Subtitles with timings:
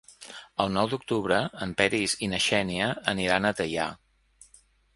[0.63, 3.89] El nou d'octubre en Peris i na Xènia aniran a Teià.